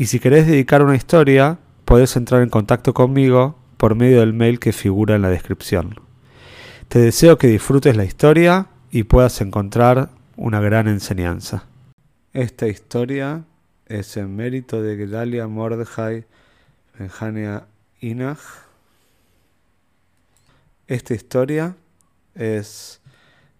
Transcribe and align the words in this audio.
y 0.00 0.06
si 0.06 0.18
querés 0.18 0.46
dedicar 0.46 0.82
una 0.82 0.96
historia, 0.96 1.58
podés 1.84 2.16
entrar 2.16 2.40
en 2.40 2.48
contacto 2.48 2.94
conmigo 2.94 3.58
por 3.76 3.94
medio 3.94 4.20
del 4.20 4.32
mail 4.32 4.58
que 4.58 4.72
figura 4.72 5.14
en 5.14 5.20
la 5.20 5.28
descripción. 5.28 5.96
Te 6.88 7.00
deseo 7.00 7.36
que 7.36 7.48
disfrutes 7.48 7.98
la 7.98 8.04
historia 8.04 8.68
y 8.90 9.02
puedas 9.02 9.42
encontrar 9.42 10.08
una 10.38 10.58
gran 10.58 10.88
enseñanza. 10.88 11.66
Esta 12.32 12.66
historia 12.66 13.44
es 13.88 14.16
en 14.16 14.34
mérito 14.34 14.80
de 14.80 14.96
Gedalia 14.96 15.46
Mordechai 15.48 16.24
Benjania 16.98 17.66
Inach. 18.00 18.40
Esta 20.86 21.12
historia 21.12 21.76
es 22.34 23.02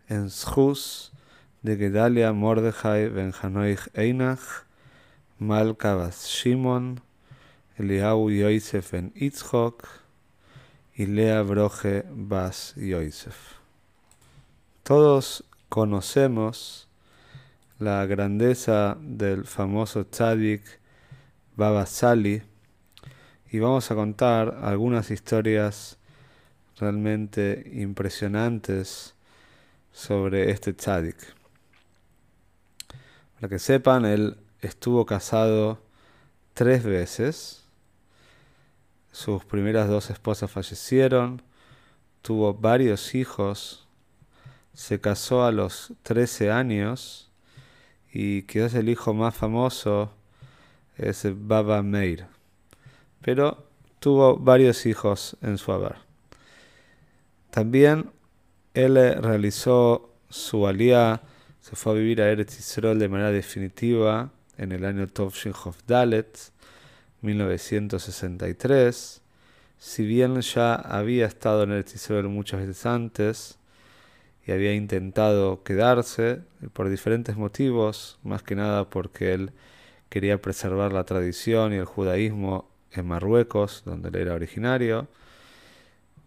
en 0.08 0.28
Shus 0.28 1.12
de 1.60 1.76
Gedalia 1.76 2.32
Mordechai 2.32 3.10
Benjanoich 3.10 3.90
Einach, 3.92 4.69
Malka 5.40 5.94
Bas 5.94 6.28
Shimon, 6.28 7.00
Eliau 7.78 8.28
Yosef 8.28 8.92
en 8.92 9.10
Itzhok 9.14 9.88
y 10.94 11.06
Lea 11.06 11.40
Broje 11.40 12.04
Bas 12.10 12.74
Yosef. 12.76 13.54
Todos 14.82 15.42
conocemos 15.70 16.88
la 17.78 18.04
grandeza 18.04 18.98
del 19.00 19.46
famoso 19.46 20.04
tzadik 20.04 20.60
Baba 21.56 21.86
Sali 21.86 22.42
y 23.50 23.60
vamos 23.60 23.90
a 23.90 23.94
contar 23.94 24.58
algunas 24.62 25.10
historias 25.10 25.96
realmente 26.78 27.64
impresionantes 27.76 29.14
sobre 29.90 30.50
este 30.50 30.74
tzadik. 30.74 31.16
Para 33.36 33.48
que 33.48 33.58
sepan, 33.58 34.04
él 34.04 34.36
estuvo 34.62 35.06
casado 35.06 35.78
tres 36.54 36.84
veces. 36.84 37.64
Sus 39.12 39.44
primeras 39.44 39.88
dos 39.88 40.10
esposas 40.10 40.50
fallecieron, 40.50 41.42
tuvo 42.22 42.54
varios 42.54 43.14
hijos, 43.14 43.86
se 44.72 45.00
casó 45.00 45.44
a 45.44 45.52
los 45.52 45.92
13 46.02 46.50
años 46.50 47.30
y 48.12 48.42
quizás 48.42 48.74
el 48.74 48.88
hijo 48.88 49.14
más 49.14 49.34
famoso 49.34 50.12
es 50.96 51.26
Baba 51.34 51.82
Meir. 51.82 52.26
Pero 53.22 53.66
tuvo 53.98 54.36
varios 54.36 54.86
hijos 54.86 55.36
en 55.42 55.58
su 55.58 55.72
haber. 55.72 55.96
También 57.50 58.10
él 58.74 58.94
realizó 58.94 60.10
su 60.28 60.66
alía, 60.66 61.22
se 61.60 61.74
fue 61.74 61.92
a 61.92 61.96
vivir 61.96 62.22
a 62.22 62.30
Eretz 62.30 62.58
Israel 62.58 62.98
de 62.98 63.08
manera 63.08 63.32
definitiva 63.32 64.30
en 64.60 64.70
el 64.72 64.84
año 64.84 65.06
Tovshin 65.08 65.54
Dalet, 65.86 66.38
1963. 67.22 69.22
Si 69.78 70.04
bien 70.04 70.38
ya 70.42 70.74
había 70.74 71.26
estado 71.26 71.62
en 71.62 71.72
Eretz 71.72 71.94
Israel 71.94 72.28
muchas 72.28 72.60
veces 72.60 72.84
antes, 72.84 73.56
y 74.46 74.52
había 74.52 74.74
intentado 74.74 75.62
quedarse 75.62 76.40
por 76.74 76.90
diferentes 76.90 77.38
motivos, 77.38 78.18
más 78.22 78.42
que 78.42 78.54
nada 78.54 78.90
porque 78.90 79.32
él 79.32 79.52
quería 80.10 80.42
preservar 80.42 80.92
la 80.92 81.04
tradición 81.04 81.72
y 81.72 81.76
el 81.76 81.86
judaísmo 81.86 82.68
en 82.92 83.06
Marruecos, 83.06 83.82
donde 83.86 84.10
él 84.10 84.16
era 84.16 84.34
originario. 84.34 85.08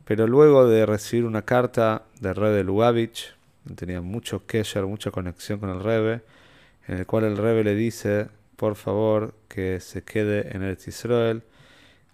Pero 0.06 0.26
luego 0.26 0.68
de 0.68 0.88
recibir 0.88 1.26
una 1.26 1.44
carta 1.44 2.04
del 2.20 2.36
rey 2.36 2.54
de 2.54 2.64
Lubavitch, 2.64 3.36
tenía 3.76 4.02
mucho 4.02 4.48
kesher, 4.48 4.86
mucha 4.86 5.12
conexión 5.12 5.60
con 5.60 5.70
el 5.70 5.84
Rebe, 5.84 6.22
en 6.88 6.98
el 6.98 7.06
cual 7.06 7.24
el 7.26 7.38
Rebe 7.38 7.64
le 7.64 7.76
dice, 7.76 8.28
por 8.56 8.76
favor, 8.76 9.36
que 9.48 9.80
se 9.80 10.04
quede 10.04 10.56
en 10.56 10.64
el 10.64 10.78
Israel, 10.86 11.44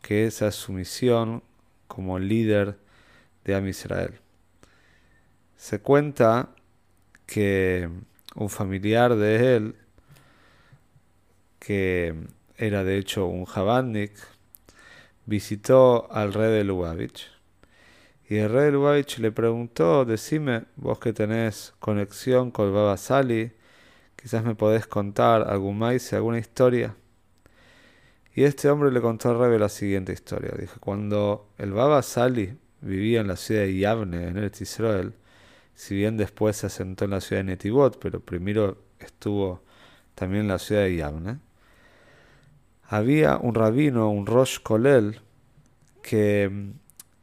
que 0.02 0.26
esa 0.26 0.48
es 0.48 0.56
su 0.56 0.72
misión 0.72 1.44
como 1.88 2.20
líder 2.20 2.78
de 3.46 3.56
Am 3.56 3.68
Israel. 3.68 4.14
Se 5.58 5.80
cuenta 5.80 6.50
que 7.26 7.90
un 8.36 8.50
familiar 8.50 9.16
de 9.16 9.56
él, 9.56 9.76
que 11.60 12.16
era 12.58 12.84
de 12.84 12.98
hecho 12.98 13.28
un 13.28 13.46
Javadnik, 13.46 14.14
visitó 15.26 16.12
al 16.12 16.34
rey 16.34 16.52
de 16.52 16.64
Lubavitch. 16.64 17.28
Y 18.30 18.38
el 18.38 18.52
rey 18.52 18.66
de 18.66 18.72
Lubavitch 18.72 19.20
le 19.20 19.32
preguntó, 19.32 20.06
decime, 20.06 20.64
vos 20.76 21.00
que 21.00 21.14
tenés 21.14 21.74
conexión 21.80 22.52
con 22.52 22.74
Baba 22.74 22.98
Sali, 22.98 23.52
quizás 24.22 24.44
me 24.44 24.56
podés 24.56 24.88
contar 24.88 25.48
algún 25.48 25.78
maíz, 25.78 26.12
alguna 26.14 26.40
historia. 26.40 26.96
Y 28.36 28.44
este 28.44 28.70
hombre 28.70 28.92
le 28.92 29.02
contó 29.02 29.30
al 29.30 29.40
rey 29.40 29.60
la 29.60 29.70
siguiente 29.70 30.14
historia. 30.14 30.52
Dijo, 30.58 30.80
cuando 30.80 31.50
el 31.58 31.72
Baba 31.72 32.02
Sali 32.02 32.58
vivía 32.82 33.22
en 33.22 33.28
la 33.28 33.36
ciudad 33.36 33.62
de 33.62 33.78
Yavne, 33.78 34.28
en 34.28 34.38
el 34.38 34.52
Israel, 34.60 35.14
si 35.74 35.96
bien 35.96 36.18
después 36.18 36.58
se 36.58 36.68
asentó 36.68 37.06
en 37.06 37.12
la 37.12 37.22
ciudad 37.22 37.42
de 37.42 37.52
Netivot, 37.52 38.00
pero 38.00 38.20
primero 38.20 38.78
estuvo 39.00 39.62
también 40.16 40.44
en 40.44 40.48
la 40.50 40.60
ciudad 40.60 40.84
de 40.84 40.96
Yavne, 40.96 41.40
había 42.84 43.38
un 43.38 43.54
rabino, 43.56 44.10
un 44.10 44.26
Rosh 44.26 44.60
Kolel, 44.62 45.22
que 46.02 46.50
mm, 46.50 46.72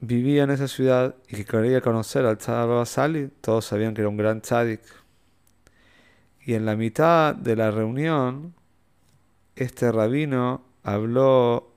vivía 0.01 0.45
en 0.45 0.51
esa 0.51 0.69
ciudad 0.69 1.17
y 1.29 1.37
que 1.37 1.45
quería 1.45 1.81
conocer 1.81 2.25
al 2.25 2.39
Tzaddik 2.39 2.87
Sali. 2.87 3.29
Todos 3.41 3.65
sabían 3.67 3.95
que 3.95 4.03
era 4.03 4.09
un 4.09 4.17
gran 4.17 4.41
tzadik. 4.41 4.81
Y 6.47 6.55
en 6.55 6.65
la 6.65 6.77
mitad 6.77 7.34
de 7.34 7.57
la 7.57 7.73
reunión, 7.73 8.55
este 9.57 9.91
rabino 9.91 10.62
habló 10.84 11.73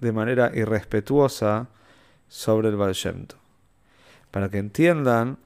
de 0.00 0.12
manera 0.12 0.52
irrespetuosa 0.54 1.70
sobre 2.28 2.68
el 2.68 2.76
Baal 2.76 2.94
Para 4.30 4.50
que 4.50 4.58
entiendan, 4.58 5.38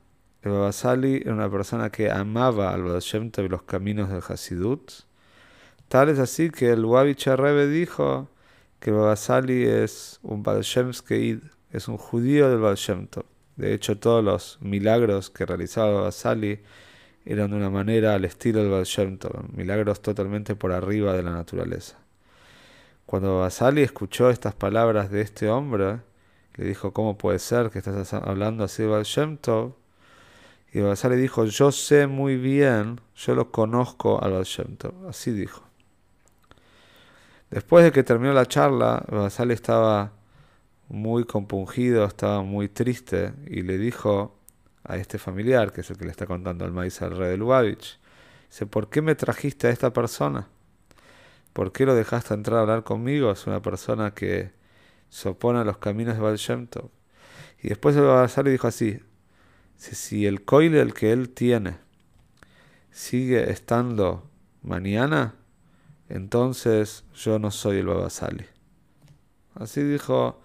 el 0.43 0.51
Babasali 0.51 1.19
era 1.19 1.33
una 1.33 1.49
persona 1.49 1.91
que 1.91 2.11
amaba 2.11 2.75
al 2.75 2.83
Baal 2.83 3.33
y 3.37 3.49
los 3.49 3.63
caminos 3.63 4.11
del 4.11 4.23
Hasidut. 4.29 4.91
Tal 5.87 6.09
es 6.09 6.19
así 6.19 6.51
que 6.51 6.71
el 6.71 6.85
Wabich 6.85 7.29
Rebbe 7.29 7.69
dijo 7.69 8.29
que 8.81 8.91
el 8.91 8.97
Babasali 8.97 9.63
es 9.65 10.19
un 10.25 10.43
Baal 10.43 10.65
es 11.71 11.89
un 11.89 11.99
judío 11.99 12.51
del 12.51 12.59
Baal 12.59 12.77
De 13.55 13.73
hecho, 13.73 13.97
todos 13.97 14.25
los 14.25 14.59
milagros 14.61 15.31
que 15.31 15.47
realizaba 15.47 15.93
Babasali 15.93 16.59
eran 17.25 17.51
de 17.51 17.57
una 17.57 17.71
manera 17.71 18.15
al 18.15 18.25
estilo 18.25 18.61
del 18.61 18.71
Baal 18.71 18.87
milagros 19.53 20.01
totalmente 20.03 20.55
por 20.55 20.73
arriba 20.73 21.13
de 21.13 21.23
la 21.23 21.33
naturaleza. 21.33 21.99
Cuando 23.07 23.35
Babasali 23.37 23.83
escuchó 23.83 24.31
estas 24.31 24.55
palabras 24.55 25.11
de 25.11 25.21
este 25.21 25.49
hombre, 25.49 26.01
le 26.55 26.65
dijo, 26.65 26.93
¿cómo 26.93 27.17
puede 27.19 27.39
ser 27.39 27.71
que 27.71 27.79
estás 27.79 28.13
hablando 28.15 28.65
así 28.65 28.83
de 28.83 28.89
Baal 28.89 29.07
y 30.75 30.81
Basali 30.81 31.17
dijo, 31.17 31.45
yo 31.45 31.71
sé 31.71 32.07
muy 32.07 32.37
bien, 32.37 33.01
yo 33.15 33.35
lo 33.35 33.51
conozco 33.53 34.23
al 34.23 34.33
Baal 34.33 34.47
Así 35.09 35.31
dijo. 35.31 35.63
Después 37.51 37.85
de 37.85 37.93
que 37.93 38.03
terminó 38.03 38.33
la 38.33 38.47
charla, 38.47 39.05
Basali 39.11 39.53
estaba 39.53 40.13
muy 40.89 41.25
compungido, 41.25 42.07
estaba 42.07 42.43
muy 42.43 42.69
triste 42.69 43.35
y 43.47 43.63
le 43.63 43.77
dijo 43.77 44.35
a 44.85 44.97
este 44.97 45.19
familiar, 45.19 45.73
que 45.73 45.83
es 45.83 45.91
el 45.91 45.97
que 45.97 46.05
le 46.05 46.11
está 46.11 46.27
contando 46.27 46.65
el 46.65 46.73
maíz 46.73 47.01
al 47.03 47.17
rey 47.17 47.31
de 47.31 47.37
Lubavitch, 47.37 47.99
dice, 48.49 48.67
¿por 48.67 48.89
qué 48.89 49.03
me 49.03 49.15
trajiste 49.15 49.69
a 49.69 49.71
esta 49.71 49.93
persona? 49.93 50.49
¿Por 51.53 51.73
qué 51.73 51.87
lo 51.87 51.95
dejaste 51.95 52.35
entrar 52.35 52.59
a 52.59 52.63
hablar 52.63 52.83
conmigo? 52.85 53.31
Es 53.31 53.47
una 53.47 53.61
persona 53.61 54.13
que 54.13 54.53
se 55.11 55.29
opone 55.29 55.61
a 55.61 55.65
los 55.65 55.79
caminos 55.79 56.17
de 56.17 56.23
Baal 56.23 56.39
Y 57.63 57.69
después 57.69 57.95
el 57.97 58.05
Basali 58.05 58.51
dijo 58.51 58.67
así, 58.67 59.01
si 59.77 60.27
el 60.27 60.45
el 60.49 60.95
que 60.95 61.13
él 61.13 61.31
tiene 61.31 61.77
sigue 62.91 63.51
estando 63.51 64.31
mañana, 64.63 65.35
entonces 66.09 67.05
yo 67.15 67.39
no 67.39 67.51
soy 67.51 67.79
el 67.79 67.87
Babasali. 67.87 68.47
Así 69.55 69.83
dijo 69.83 70.41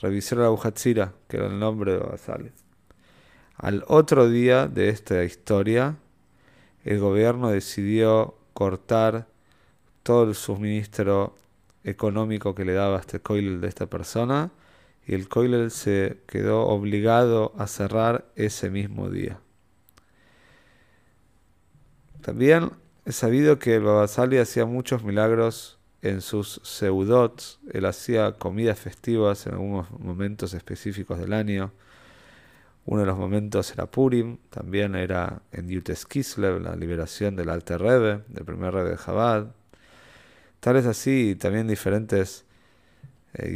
Revisor 0.00 0.42
Abuhatzira, 0.42 1.12
que 1.28 1.36
era 1.36 1.46
el 1.46 1.58
nombre 1.58 1.92
de 1.92 1.98
Babasali. 1.98 2.52
Al 3.62 3.84
otro 3.86 4.28
día 4.28 4.66
de 4.66 4.88
esta 4.88 5.22
historia, 5.22 5.94
el 6.84 6.98
gobierno 6.98 7.48
decidió 7.48 8.34
cortar 8.54 9.28
todo 10.02 10.24
el 10.24 10.34
suministro 10.34 11.36
económico 11.84 12.56
que 12.56 12.64
le 12.64 12.72
daba 12.72 12.98
este 12.98 13.20
coilel 13.20 13.60
de 13.60 13.68
esta 13.68 13.86
persona 13.86 14.50
y 15.06 15.14
el 15.14 15.28
coilel 15.28 15.70
se 15.70 16.18
quedó 16.26 16.66
obligado 16.66 17.54
a 17.56 17.68
cerrar 17.68 18.26
ese 18.34 18.68
mismo 18.68 19.10
día. 19.10 19.38
También 22.20 22.72
es 23.04 23.14
sabido 23.14 23.60
que 23.60 23.76
el 23.76 23.84
Babasali 23.84 24.38
hacía 24.38 24.66
muchos 24.66 25.04
milagros 25.04 25.78
en 26.02 26.20
sus 26.20 26.60
seudots. 26.64 27.60
Él 27.72 27.84
hacía 27.86 28.32
comidas 28.32 28.80
festivas 28.80 29.46
en 29.46 29.52
algunos 29.52 29.88
momentos 29.92 30.52
específicos 30.52 31.20
del 31.20 31.32
año. 31.32 31.70
Uno 32.84 33.02
de 33.02 33.06
los 33.06 33.16
momentos 33.16 33.72
era 33.72 33.86
Purim, 33.86 34.38
también 34.50 34.96
era 34.96 35.42
en 35.52 35.68
Yutes 35.68 36.04
Kislev, 36.04 36.60
la 36.60 36.74
liberación 36.74 37.36
del 37.36 37.48
Alter 37.48 37.80
Rebbe, 37.80 38.24
del 38.28 38.44
primer 38.44 38.74
Rebbe 38.74 38.90
de 38.90 38.96
Chabad. 38.96 39.54
Tal 40.58 40.76
es 40.76 40.86
así, 40.86 41.36
también 41.36 41.68
diferentes 41.68 42.44
eh, 43.34 43.50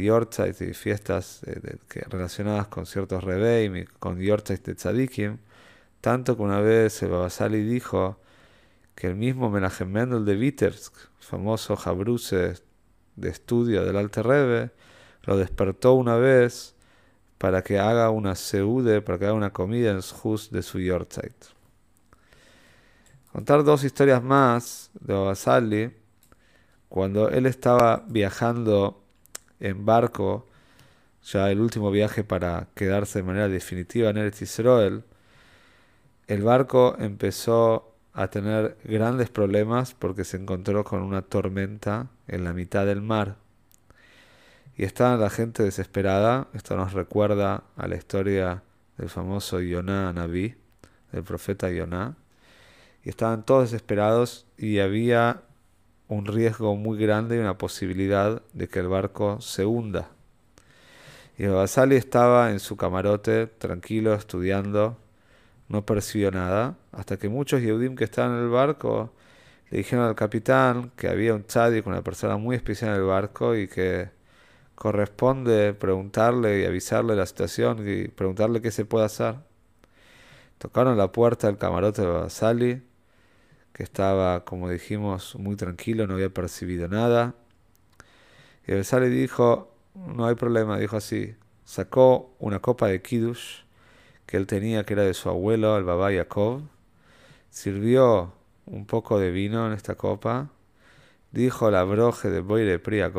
y 0.59 0.73
fiestas 0.73 1.43
eh, 1.45 1.77
que, 1.89 2.01
relacionadas 2.01 2.67
con 2.67 2.85
ciertos 2.85 3.23
Rebbeim 3.23 3.75
y 3.75 3.85
con 3.85 4.19
Yortzeit 4.19 4.65
de 4.65 4.75
Tzadikim. 4.75 5.37
Tanto 6.01 6.37
que 6.37 6.43
una 6.43 6.61
vez 6.61 7.03
el 7.03 7.09
Babasali 7.09 7.61
dijo 7.63 8.19
que 8.95 9.07
el 9.07 9.15
mismo 9.15 9.49
Menachem 9.49 9.91
Mendel 9.91 10.25
de 10.25 10.35
Vitebsk, 10.35 10.93
famoso 11.19 11.75
jabruse 11.75 12.55
de 13.15 13.29
estudio 13.29 13.83
del 13.83 13.97
Alte 13.97 14.23
Rebbe, 14.23 14.71
lo 15.23 15.37
despertó 15.37 15.93
una 15.95 16.15
vez 16.15 16.76
para 17.37 17.63
que 17.63 17.79
haga 17.79 18.09
una 18.09 18.35
seude, 18.35 19.01
para 19.01 19.19
que 19.19 19.25
haga 19.25 19.33
una 19.33 19.53
comida 19.53 19.91
en 19.91 19.97
de 19.97 20.63
su 20.63 20.79
Yortzeit. 20.79 21.35
Contar 23.31 23.63
dos 23.63 23.83
historias 23.83 24.23
más 24.23 24.89
de 24.99 25.13
Babasali. 25.13 25.93
Cuando 26.89 27.29
él 27.29 27.45
estaba 27.45 28.03
viajando 28.07 29.03
en 29.59 29.85
barco, 29.85 30.47
ya 31.23 31.51
el 31.51 31.59
último 31.59 31.91
viaje 31.91 32.23
para 32.23 32.67
quedarse 32.73 33.19
de 33.19 33.23
manera 33.23 33.49
definitiva 33.49 34.09
en 34.09 34.17
Eretz 34.17 34.41
Israel, 34.41 35.03
el 36.27 36.41
barco 36.41 36.95
empezó 36.99 37.93
a 38.13 38.29
tener 38.29 38.77
grandes 38.83 39.29
problemas 39.29 39.93
porque 39.93 40.23
se 40.23 40.37
encontró 40.37 40.83
con 40.83 41.03
una 41.03 41.21
tormenta 41.21 42.07
en 42.27 42.43
la 42.43 42.53
mitad 42.53 42.85
del 42.85 43.01
mar. 43.01 43.35
Y 44.77 44.83
estaba 44.83 45.17
la 45.17 45.31
gente 45.31 45.63
desesperada. 45.63 46.49
Esto 46.53 46.77
nos 46.77 46.93
recuerda 46.93 47.63
a 47.75 47.87
la 47.87 47.95
historia 47.95 48.61
del 48.97 49.09
famoso 49.09 49.59
Yoná 49.59 50.13
Naví, 50.13 50.55
del 51.11 51.23
profeta 51.23 51.71
Yoná. 51.71 52.15
Y 53.03 53.09
estaban 53.09 53.43
todos 53.43 53.71
desesperados 53.71 54.45
y 54.55 54.77
había 54.77 55.41
un 56.07 56.27
riesgo 56.27 56.75
muy 56.75 56.99
grande 56.99 57.37
y 57.37 57.39
una 57.39 57.57
posibilidad 57.57 58.43
de 58.53 58.67
que 58.67 58.77
el 58.77 58.87
barco 58.87 59.41
se 59.41 59.65
hunda. 59.65 60.09
Y 61.39 61.47
Basali 61.47 61.95
estaba 61.95 62.51
en 62.51 62.59
su 62.59 62.77
camarote, 62.77 63.47
tranquilo, 63.47 64.13
estudiando, 64.13 64.95
no 65.69 65.85
percibió 65.87 66.29
nada, 66.29 66.77
hasta 66.91 67.17
que 67.17 67.29
muchos 67.29 67.61
Yehudim 67.61 67.95
que 67.95 68.03
estaban 68.03 68.37
en 68.37 68.43
el 68.43 68.49
barco 68.49 69.11
le 69.69 69.79
dijeron 69.79 70.05
al 70.05 70.15
capitán 70.15 70.91
que 70.95 71.09
había 71.09 71.33
un 71.33 71.43
con 71.43 71.93
una 71.93 72.03
persona 72.03 72.37
muy 72.37 72.55
especial 72.55 72.91
en 72.91 72.97
el 72.97 73.03
barco, 73.03 73.55
y 73.55 73.67
que 73.67 74.16
corresponde 74.77 75.73
preguntarle 75.73 76.61
y 76.61 76.65
avisarle 76.65 77.15
la 77.15 77.25
situación 77.25 77.79
y 77.89 78.09
preguntarle 78.09 78.61
qué 78.61 78.69
se 78.69 78.85
puede 78.85 79.05
hacer. 79.05 79.37
Tocaron 80.59 80.97
la 80.99 81.11
puerta 81.11 81.47
del 81.47 81.57
camarote 81.57 82.03
de 82.03 82.07
Basali, 82.07 82.83
que 83.73 83.81
estaba, 83.81 84.45
como 84.45 84.69
dijimos, 84.69 85.35
muy 85.35 85.55
tranquilo, 85.55 86.05
no 86.05 86.13
había 86.13 86.29
percibido 86.29 86.87
nada. 86.87 87.33
Y 88.67 88.75
Basali 88.75 89.09
dijo, 89.09 89.73
no 89.95 90.27
hay 90.27 90.35
problema, 90.35 90.77
dijo 90.77 90.95
así, 90.95 91.35
sacó 91.65 92.35
una 92.37 92.59
copa 92.59 92.87
de 92.87 93.01
Kiddush, 93.01 93.61
que 94.27 94.37
él 94.37 94.45
tenía, 94.45 94.83
que 94.83 94.93
era 94.93 95.03
de 95.03 95.15
su 95.15 95.27
abuelo, 95.27 95.75
el 95.77 95.85
Baba 95.85 96.11
Yaakov, 96.11 96.61
sirvió 97.49 98.31
un 98.67 98.85
poco 98.85 99.17
de 99.17 99.31
vino 99.31 99.65
en 99.65 99.73
esta 99.73 99.95
copa, 99.95 100.51
dijo 101.31 101.69
la 101.71 101.83
broje 101.83 102.29
de 102.29 102.41
Boire 102.41 102.79
Priya 102.79 103.11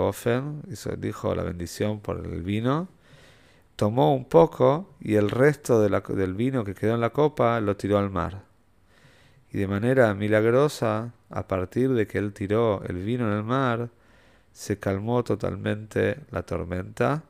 dijo 0.96 1.34
la 1.34 1.43
bendición 1.43 2.00
por 2.00 2.25
el 2.25 2.43
vino, 2.43 2.88
tomó 3.76 4.14
un 4.14 4.25
poco 4.25 4.94
y 5.00 5.14
el 5.14 5.31
resto 5.31 5.81
del 5.81 6.34
vino 6.34 6.64
que 6.64 6.75
quedó 6.75 6.94
en 6.94 7.00
la 7.00 7.10
copa 7.10 7.60
lo 7.60 7.76
tiró 7.76 7.99
al 7.99 8.10
mar. 8.10 8.43
Y 9.50 9.58
de 9.58 9.69
manera 9.69 10.12
milagrosa, 10.14 11.12
a 11.31 11.46
partir 11.46 11.93
de 11.94 12.06
que 12.06 12.19
él 12.19 12.32
tiró 12.32 12.82
el 12.84 13.02
vino 13.05 13.31
en 13.31 13.38
el 13.38 13.44
mar, 13.44 13.90
se 14.52 14.78
calmó 14.78 15.22
totalmente 15.22 16.20
la 16.31 16.43
tormenta 16.43 17.22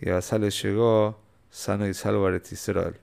y 0.00 0.08
a 0.08 0.20
llegó 0.48 1.20
sano 1.50 1.86
y 1.86 1.94
salvo 1.94 2.26
a. 2.30 2.98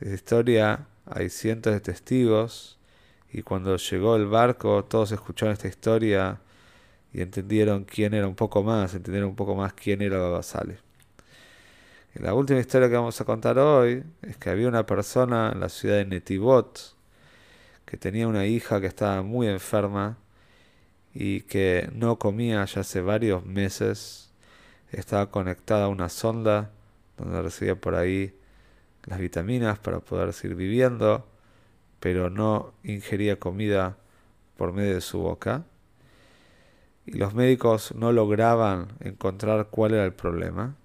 De 0.00 0.06
esta 0.06 0.14
historia 0.14 0.86
hay 1.06 1.30
cientos 1.30 1.72
de 1.72 1.80
testigos 1.80 2.79
y 3.32 3.42
cuando 3.42 3.76
llegó 3.76 4.16
el 4.16 4.26
barco 4.26 4.84
todos 4.84 5.12
escucharon 5.12 5.52
esta 5.52 5.68
historia 5.68 6.40
y 7.12 7.20
entendieron 7.20 7.84
quién 7.84 8.14
era 8.14 8.26
un 8.28 8.34
poco 8.34 8.62
más, 8.62 8.94
entendieron 8.94 9.30
un 9.30 9.36
poco 9.36 9.54
más 9.54 9.72
quién 9.72 10.02
era 10.02 10.18
Babasale. 10.18 10.78
Y 12.14 12.22
la 12.22 12.34
última 12.34 12.60
historia 12.60 12.88
que 12.88 12.96
vamos 12.96 13.20
a 13.20 13.24
contar 13.24 13.58
hoy 13.58 14.02
es 14.22 14.36
que 14.36 14.50
había 14.50 14.68
una 14.68 14.86
persona 14.86 15.50
en 15.52 15.60
la 15.60 15.68
ciudad 15.68 15.96
de 15.96 16.06
Netivot 16.06 16.96
que 17.84 17.96
tenía 17.96 18.28
una 18.28 18.46
hija 18.46 18.80
que 18.80 18.86
estaba 18.86 19.22
muy 19.22 19.48
enferma 19.48 20.16
y 21.14 21.42
que 21.42 21.88
no 21.92 22.18
comía 22.18 22.64
ya 22.64 22.82
hace 22.82 23.00
varios 23.00 23.44
meses, 23.44 24.30
estaba 24.92 25.30
conectada 25.30 25.86
a 25.86 25.88
una 25.88 26.08
sonda 26.08 26.70
donde 27.16 27.42
recibía 27.42 27.74
por 27.74 27.94
ahí 27.94 28.32
las 29.06 29.18
vitaminas 29.18 29.78
para 29.78 30.00
poder 30.00 30.32
seguir 30.32 30.56
viviendo, 30.56 31.26
pero 32.00 32.30
no 32.30 32.72
ingería 32.82 33.38
comida 33.38 33.96
por 34.56 34.72
medio 34.72 34.94
de 34.94 35.00
su 35.00 35.20
boca. 35.20 35.64
Y 37.06 37.12
los 37.12 37.34
médicos 37.34 37.94
no 37.94 38.12
lograban 38.12 38.88
encontrar 39.00 39.68
cuál 39.70 39.94
era 39.94 40.04
el 40.04 40.12
problema. 40.12 40.76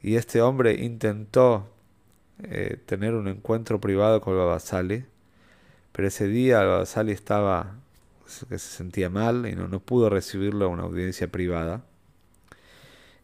Y 0.00 0.16
este 0.16 0.40
hombre 0.40 0.74
intentó 0.74 1.68
eh, 2.42 2.78
tener 2.86 3.14
un 3.14 3.28
encuentro 3.28 3.80
privado 3.80 4.20
con 4.20 4.36
Babasali, 4.36 5.04
pero 5.92 6.08
ese 6.08 6.28
día 6.28 6.62
Babasali 6.62 7.12
estaba 7.12 7.74
que 8.48 8.58
se 8.58 8.76
sentía 8.76 9.08
mal 9.08 9.46
y 9.46 9.56
no, 9.56 9.68
no 9.68 9.80
pudo 9.80 10.10
recibirlo 10.10 10.66
a 10.66 10.68
una 10.68 10.82
audiencia 10.82 11.28
privada. 11.28 11.82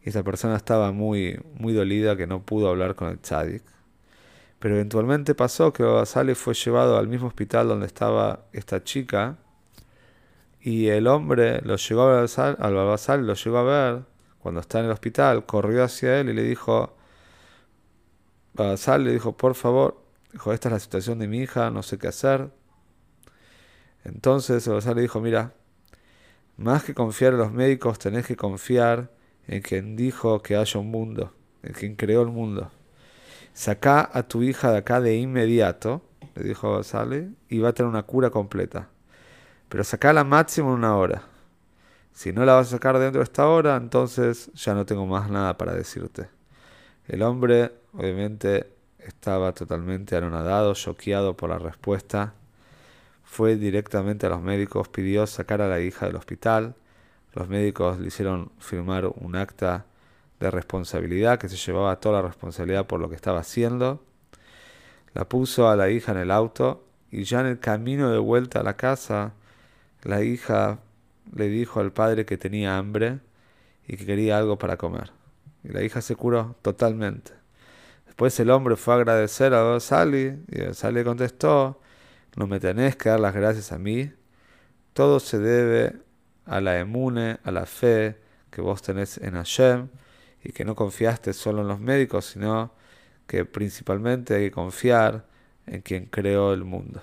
Y 0.03 0.09
esta 0.09 0.23
persona 0.23 0.55
estaba 0.55 0.91
muy, 0.91 1.39
muy 1.53 1.73
dolida 1.73 2.17
que 2.17 2.27
no 2.27 2.43
pudo 2.43 2.69
hablar 2.69 2.95
con 2.95 3.09
el 3.09 3.19
tzadik. 3.19 3.63
Pero 4.59 4.75
eventualmente 4.75 5.35
pasó 5.35 5.73
que 5.73 5.83
Basali 5.83 6.35
fue 6.35 6.53
llevado 6.53 6.97
al 6.97 7.07
mismo 7.07 7.27
hospital 7.27 7.67
donde 7.67 7.85
estaba 7.85 8.45
esta 8.53 8.83
chica. 8.83 9.37
Y 10.61 10.87
el 10.87 11.07
hombre 11.07 11.61
lo 11.61 11.75
llegó 11.75 12.03
a 12.03 12.21
al 12.23 12.73
Babasal, 12.73 13.27
lo 13.27 13.33
llegó 13.35 13.57
a 13.59 13.63
ver 13.63 14.03
cuando 14.39 14.61
está 14.61 14.79
en 14.79 14.85
el 14.85 14.91
hospital, 14.91 15.45
corrió 15.45 15.83
hacia 15.83 16.19
él 16.19 16.29
y 16.29 16.33
le 16.33 16.43
dijo, 16.43 16.95
Babasal 18.53 19.03
le 19.03 19.11
dijo, 19.11 19.35
por 19.35 19.55
favor, 19.55 20.03
dijo, 20.31 20.53
esta 20.53 20.69
es 20.69 20.73
la 20.73 20.79
situación 20.79 21.19
de 21.19 21.27
mi 21.27 21.39
hija, 21.39 21.71
no 21.71 21.83
sé 21.83 21.97
qué 21.97 22.07
hacer. 22.07 22.51
Entonces 24.03 24.67
Babasal 24.67 24.95
le 24.95 25.01
dijo, 25.01 25.19
mira, 25.19 25.53
más 26.57 26.83
que 26.83 26.93
confiar 26.93 27.33
en 27.33 27.39
los 27.39 27.51
médicos, 27.51 27.99
tenés 27.99 28.27
que 28.27 28.35
confiar 28.35 29.11
en 29.47 29.61
quien 29.61 29.95
dijo 29.95 30.41
que 30.41 30.55
haya 30.55 30.79
un 30.79 30.91
mundo, 30.91 31.33
en 31.63 31.73
quien 31.73 31.95
creó 31.95 32.21
el 32.21 32.29
mundo. 32.29 32.71
Saca 33.55 34.07
a 34.13 34.21
tu 34.21 34.43
hija 34.43 34.71
de 34.71 34.77
acá 34.77 35.01
de 35.01 35.15
inmediato, 35.15 36.03
le 36.35 36.43
dijo 36.43 36.83
Sale, 36.83 37.31
y 37.49 37.57
va 37.57 37.69
a 37.69 37.73
tener 37.73 37.89
una 37.89 38.03
cura 38.03 38.29
completa. 38.29 38.89
Pero 39.67 39.83
sacala 39.83 40.23
máximo 40.23 40.69
en 40.69 40.75
una 40.75 40.95
hora. 40.95 41.23
Si 42.13 42.31
no 42.31 42.45
la 42.45 42.53
vas 42.53 42.67
a 42.67 42.71
sacar 42.71 42.99
dentro 42.99 43.21
de 43.21 43.23
esta 43.23 43.47
hora, 43.47 43.75
entonces 43.75 44.51
ya 44.53 44.75
no 44.75 44.85
tengo 44.85 45.07
más 45.07 45.31
nada 45.31 45.57
para 45.57 45.73
decirte. 45.73 46.29
El 47.07 47.23
hombre, 47.23 47.71
obviamente, 47.93 48.69
estaba 48.99 49.53
totalmente 49.53 50.15
anonadado, 50.15 50.75
choqueado 50.75 51.35
por 51.35 51.49
la 51.49 51.57
respuesta. 51.57 52.35
Fue 53.23 53.55
directamente 53.55 54.27
a 54.27 54.29
los 54.29 54.41
médicos, 54.43 54.87
pidió 54.89 55.25
sacar 55.25 55.63
a 55.63 55.67
la 55.67 55.79
hija 55.79 56.05
del 56.05 56.17
hospital 56.17 56.75
los 57.35 57.49
médicos 57.49 57.99
le 57.99 58.07
hicieron 58.07 58.49
firmar 58.59 59.05
un 59.07 59.35
acta 59.35 59.85
de 60.39 60.51
responsabilidad 60.51 61.39
que 61.39 61.49
se 61.49 61.57
llevaba 61.57 61.99
toda 61.99 62.21
la 62.21 62.27
responsabilidad 62.27 62.87
por 62.87 62.99
lo 62.99 63.09
que 63.09 63.15
estaba 63.15 63.39
haciendo. 63.39 64.03
La 65.13 65.27
puso 65.29 65.69
a 65.69 65.75
la 65.75 65.89
hija 65.89 66.11
en 66.11 66.17
el 66.17 66.31
auto 66.31 66.85
y 67.09 67.23
ya 67.23 67.39
en 67.39 67.47
el 67.47 67.59
camino 67.59 68.11
de 68.11 68.17
vuelta 68.17 68.59
a 68.59 68.63
la 68.63 68.75
casa, 68.75 69.33
la 70.03 70.23
hija 70.23 70.79
le 71.33 71.47
dijo 71.47 71.79
al 71.79 71.91
padre 71.93 72.25
que 72.25 72.37
tenía 72.37 72.77
hambre 72.77 73.19
y 73.87 73.97
que 73.97 74.05
quería 74.05 74.37
algo 74.37 74.57
para 74.57 74.77
comer. 74.77 75.11
Y 75.63 75.69
la 75.69 75.81
hija 75.83 76.01
se 76.01 76.15
curó 76.15 76.55
totalmente. 76.61 77.31
Después 78.05 78.39
el 78.39 78.49
hombre 78.49 78.75
fue 78.75 78.93
a 78.93 78.97
agradecer 78.97 79.53
a 79.53 79.79
Sally 79.79 80.43
y 80.49 80.73
Sally 80.73 81.03
contestó, 81.03 81.79
no 82.35 82.47
me 82.47 82.59
tenés 82.59 82.95
que 82.95 83.09
dar 83.09 83.19
las 83.19 83.33
gracias 83.33 83.71
a 83.71 83.77
mí, 83.77 84.11
todo 84.93 85.19
se 85.19 85.39
debe 85.39 85.99
a 86.45 86.61
la 86.61 86.79
emune, 86.79 87.39
a 87.43 87.51
la 87.51 87.65
fe 87.65 88.17
que 88.51 88.61
vos 88.61 88.81
tenés 88.81 89.17
en 89.17 89.33
Hashem 89.33 89.89
y 90.45 90.53
que 90.53 90.63
no 90.65 90.75
confiaste 90.75 91.33
solo 91.33 91.63
en 91.63 91.67
los 91.67 91.79
médicos, 91.79 92.25
sino 92.27 92.71
que 93.27 93.45
principalmente 93.45 94.35
hay 94.35 94.43
que 94.45 94.51
confiar 94.51 95.25
en 95.67 95.81
quien 95.81 96.05
creó 96.05 96.53
el 96.53 96.63
mundo. 96.63 97.01